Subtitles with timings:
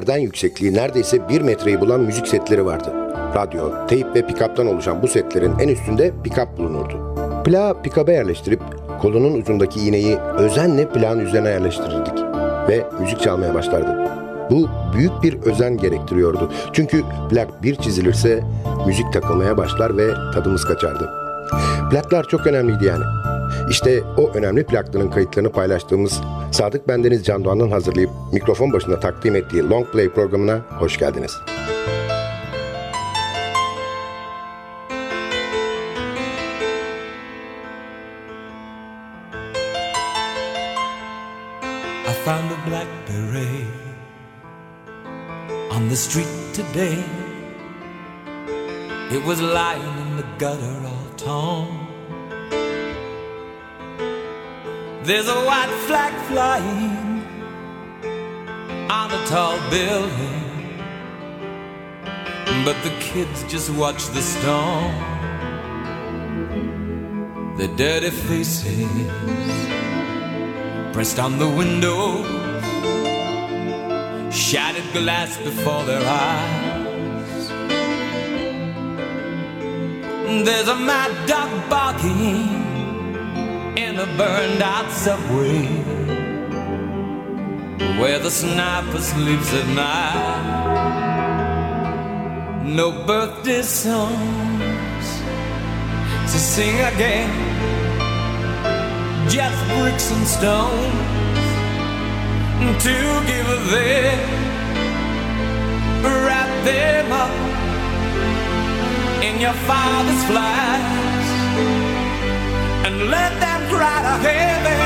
[0.00, 2.92] yerden yüksekliği neredeyse bir metreyi bulan müzik setleri vardı.
[3.34, 7.14] Radyo, teyp ve pikaptan oluşan bu setlerin en üstünde pikap bulunurdu.
[7.44, 8.60] Plağı pikaba yerleştirip
[9.02, 12.14] kolunun ucundaki iğneyi özenle plağın üzerine yerleştirirdik
[12.68, 14.10] ve müzik çalmaya başlardı.
[14.50, 16.52] Bu büyük bir özen gerektiriyordu.
[16.72, 18.40] Çünkü plak bir çizilirse
[18.86, 21.10] müzik takılmaya başlar ve tadımız kaçardı.
[21.90, 23.04] Plaklar çok önemliydi yani.
[23.70, 26.20] İşte o önemli plakların kayıtlarını paylaştığımız
[26.52, 31.36] Sadık Bendeniz Can Doğan'ın hazırlayıp mikrofon başında takdim ettiği Long Play programına hoş geldiniz.
[42.08, 43.64] I found a blackberry
[45.76, 46.98] on the street today.
[49.10, 51.79] It was lying in the gutter all torn.
[55.02, 57.24] There's a white flag flying
[58.90, 60.76] on a tall building.
[62.66, 64.94] But the kids just watch the storm.
[67.56, 68.90] Their dirty faces
[70.92, 72.26] pressed on the windows,
[74.34, 77.48] shattered glass before their eyes.
[80.44, 82.59] There's a mad dog barking
[83.82, 85.64] in a burned out subway
[87.98, 90.46] where the sniper sleeps at night.
[92.64, 95.06] No birthday songs
[96.30, 97.30] to sing again,
[99.28, 101.48] just bricks and stones
[102.84, 102.96] to
[103.30, 104.18] give them,
[106.04, 107.34] wrap them up
[109.26, 111.28] in your father's flags
[112.86, 114.80] and let them cry to heaven.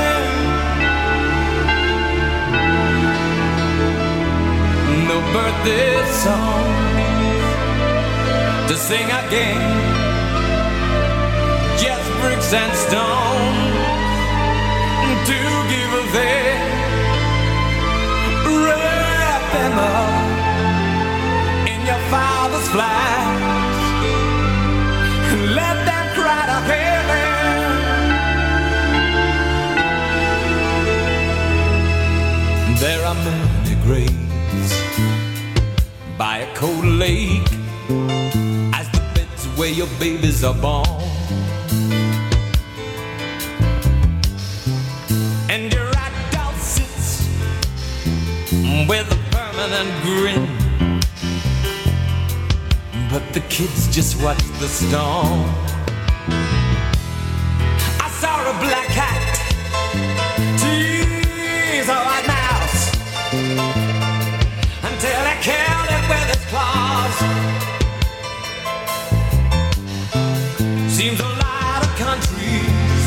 [5.09, 6.69] No birthday song
[8.67, 9.63] to sing again.
[11.83, 13.55] Just bricks and stone
[15.29, 15.39] to
[15.71, 16.57] give a there.
[18.65, 20.25] Wrap them up
[21.71, 23.45] in your father's flags
[25.53, 26.94] let them cry to heaven.
[33.85, 34.73] Graves
[36.17, 37.47] by a cold lake
[38.73, 40.87] as the beds where your babies are born.
[45.51, 47.27] And your adult sits
[48.89, 50.47] with a permanent grin.
[53.11, 55.74] But the kids just watch the storm.
[70.89, 73.01] Seems a lot of countries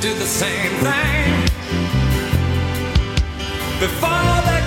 [0.00, 1.32] do the same thing.
[3.80, 4.63] Before they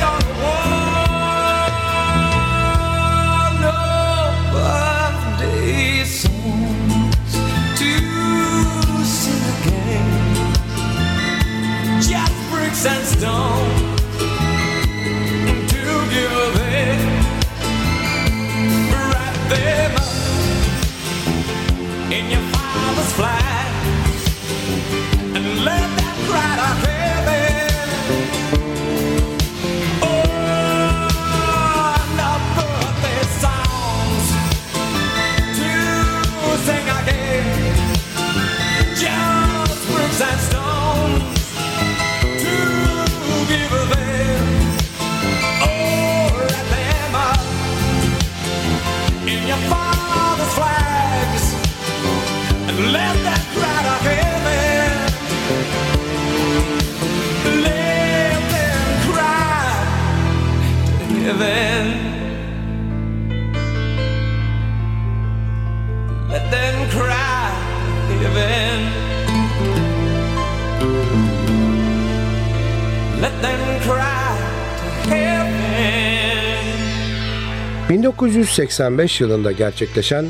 [78.37, 80.25] 1985 yılında gerçekleşen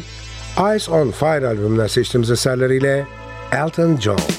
[0.59, 3.07] Eyes on Fire albümünden seçtiğimiz eserleriyle
[3.51, 4.36] Elton John.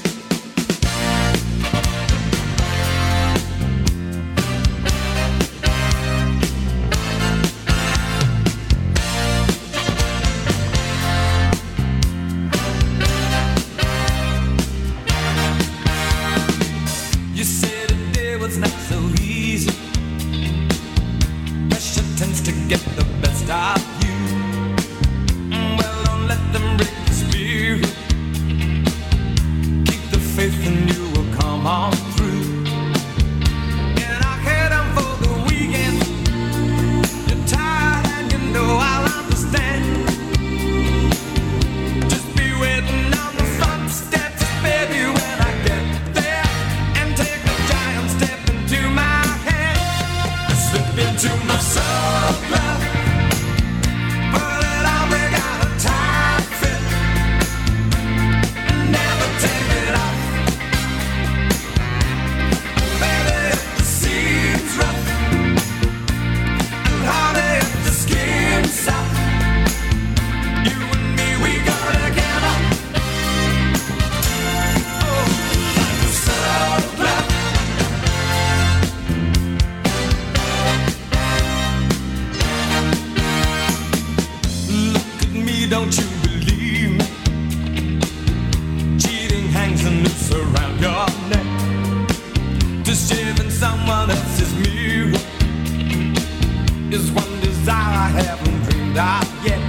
[92.99, 95.13] Mischieving someone else's mirror
[96.91, 99.68] is one desire I haven't dreamed of yet.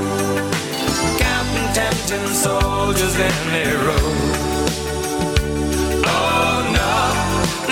[2.11, 4.35] Spartan soldiers in they rode.
[6.05, 6.93] Oh no,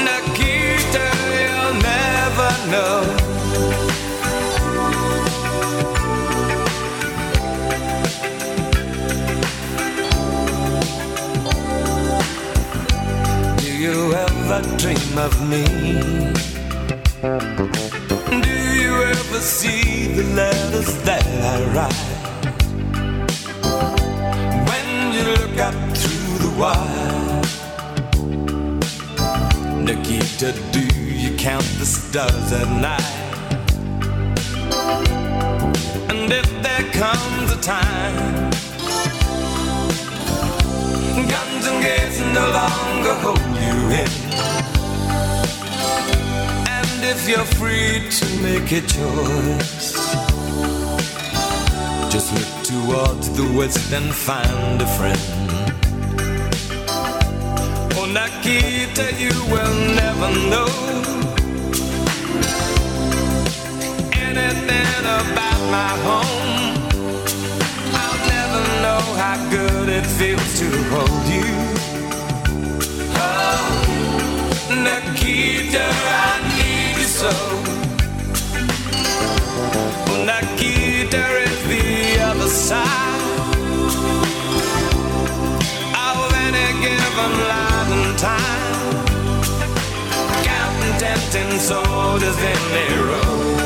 [0.02, 2.98] Nikita, you'll never know.
[13.58, 15.64] Do you ever dream of me?
[18.42, 22.09] Do you ever see the letters that I write?
[26.60, 26.76] why.
[29.82, 33.16] Nikita, do you count the stars at night?
[36.10, 38.52] And if there comes a time,
[41.34, 44.12] guns and gates no longer hold you in.
[46.78, 49.94] And if you're free to make a choice,
[52.12, 55.59] just look towards the west and find a friend.
[58.14, 60.68] Nikita, you will never know
[64.14, 66.74] anything about my home.
[67.94, 71.54] I'll never know how good it feels to hold you.
[73.14, 73.62] Oh,
[74.72, 77.30] Nikita, I need you so.
[80.10, 83.29] Oh, Nikita is the other side.
[88.20, 89.06] time,
[90.44, 93.59] counting tempting soldiers in their row.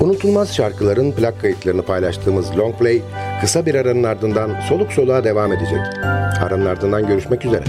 [0.00, 3.02] Unutulmaz şarkıların plak kayıtlarını paylaştığımız Long Play
[3.40, 5.80] kısa bir aranın ardından soluk soluğa devam edecek.
[6.42, 7.64] Aranın ardından görüşmek üzere.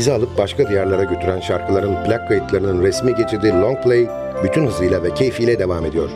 [0.00, 4.08] bizi alıp başka diyarlara götüren şarkıların plak kayıtlarının resmi geçidi Long Play
[4.44, 6.10] bütün hızıyla ve keyfiyle devam ediyor.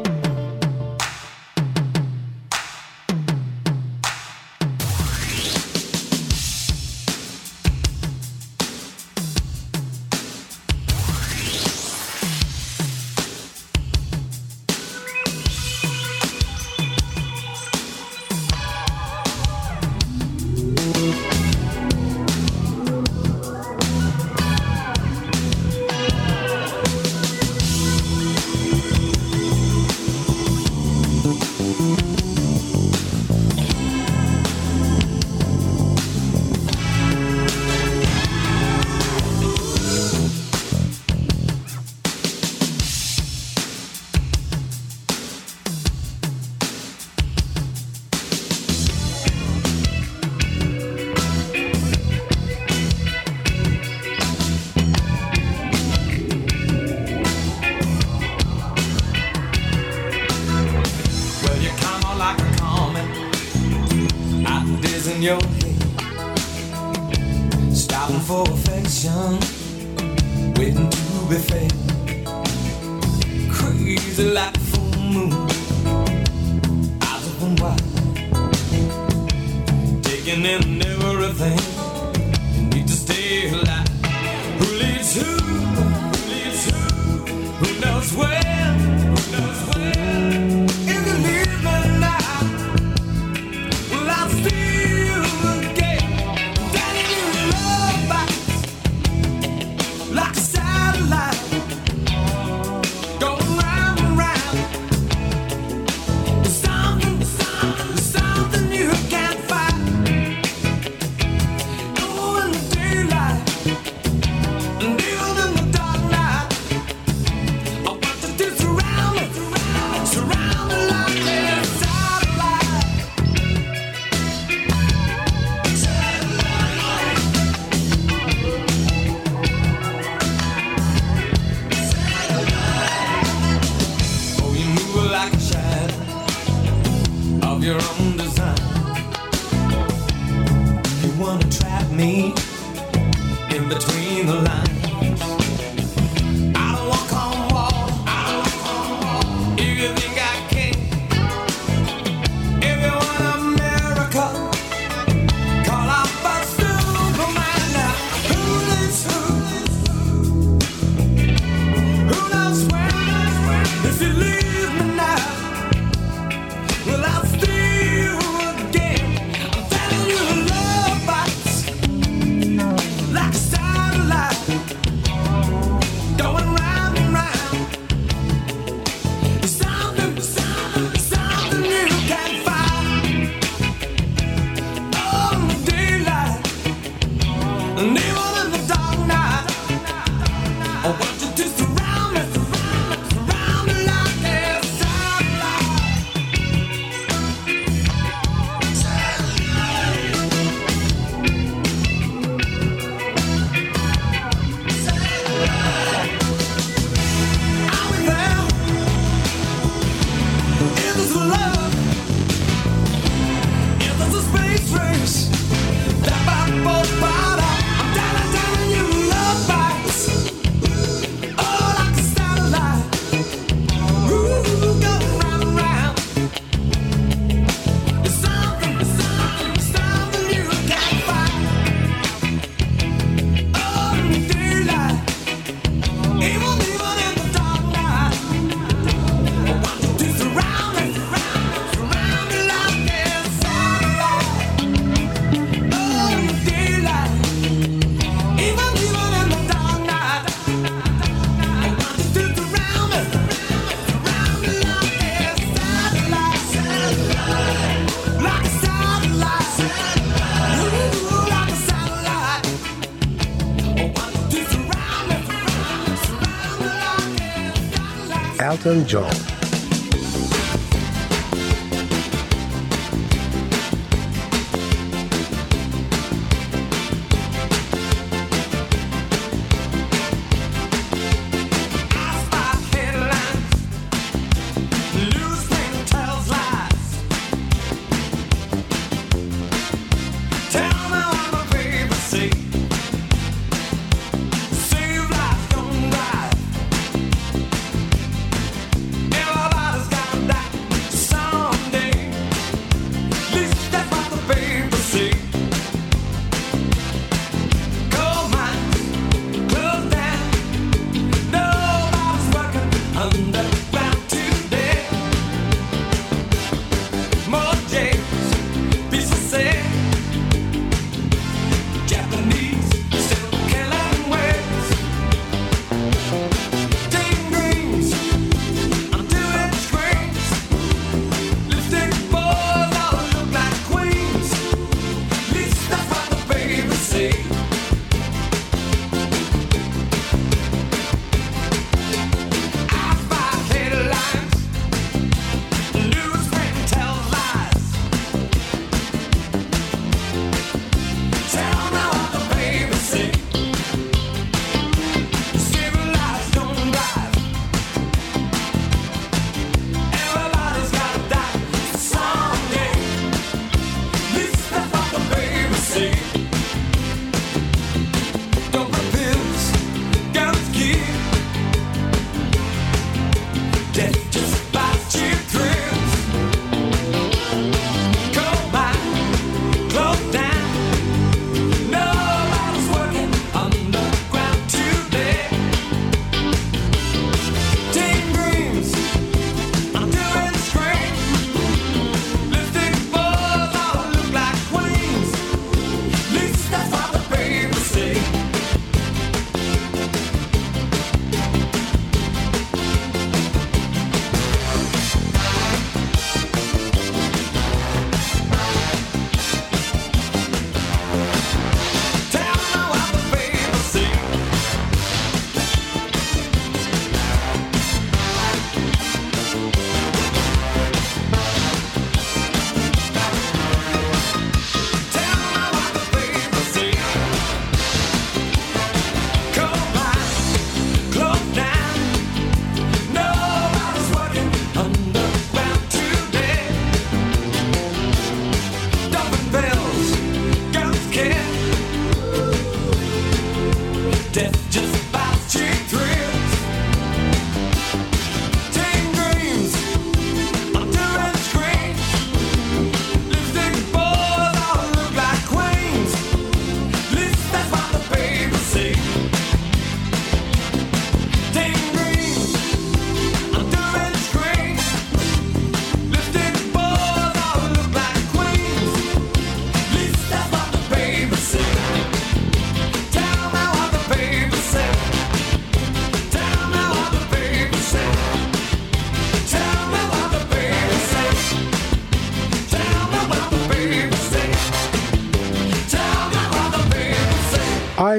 [268.54, 269.33] Elton John.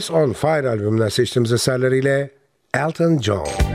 [0.05, 2.29] Eyes on Fire albümünden seçtiğimiz eserleriyle
[2.73, 3.74] Elton John.